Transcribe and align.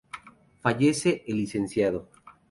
Fallece 0.63 1.25
el 1.27 1.37
Lic. 1.37 2.03